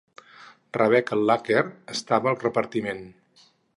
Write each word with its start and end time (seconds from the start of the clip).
Rebecca 0.77 1.17
Luker 1.19 1.61
estava 1.97 2.33
al 2.33 2.39
repartiment. 2.47 3.05